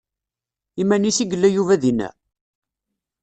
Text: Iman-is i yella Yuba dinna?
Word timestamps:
Iman-is 0.81 1.17
i 1.23 1.25
yella 1.27 1.49
Yuba 1.55 1.75
dinna? 1.81 2.09